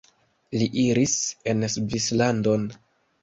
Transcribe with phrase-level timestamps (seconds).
[0.59, 1.13] Li iris
[1.53, 2.65] en Svislandon.